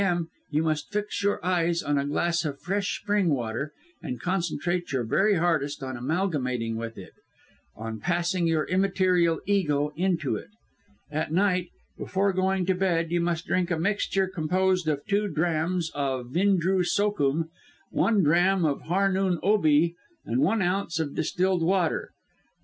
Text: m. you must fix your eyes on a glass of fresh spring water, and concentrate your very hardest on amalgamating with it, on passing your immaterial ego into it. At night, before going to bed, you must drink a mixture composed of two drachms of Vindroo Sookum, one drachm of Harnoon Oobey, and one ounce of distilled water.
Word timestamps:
m. 0.03 0.29
you 0.49 0.63
must 0.63 0.91
fix 0.91 1.21
your 1.21 1.39
eyes 1.45 1.83
on 1.83 1.95
a 1.99 2.05
glass 2.07 2.43
of 2.43 2.59
fresh 2.59 2.99
spring 2.99 3.29
water, 3.29 3.71
and 4.01 4.19
concentrate 4.19 4.91
your 4.91 5.03
very 5.03 5.35
hardest 5.35 5.83
on 5.83 5.95
amalgamating 5.95 6.75
with 6.75 6.97
it, 6.97 7.11
on 7.75 7.99
passing 7.99 8.47
your 8.47 8.63
immaterial 8.63 9.39
ego 9.45 9.93
into 9.95 10.35
it. 10.35 10.47
At 11.11 11.31
night, 11.31 11.69
before 11.99 12.33
going 12.33 12.65
to 12.65 12.73
bed, 12.73 13.11
you 13.11 13.21
must 13.21 13.45
drink 13.45 13.69
a 13.69 13.77
mixture 13.77 14.27
composed 14.27 14.87
of 14.87 15.05
two 15.05 15.27
drachms 15.27 15.91
of 15.93 16.31
Vindroo 16.31 16.83
Sookum, 16.83 17.51
one 17.91 18.23
drachm 18.23 18.65
of 18.65 18.81
Harnoon 18.87 19.37
Oobey, 19.43 19.93
and 20.25 20.41
one 20.41 20.63
ounce 20.63 20.97
of 20.97 21.13
distilled 21.13 21.61
water. 21.61 22.09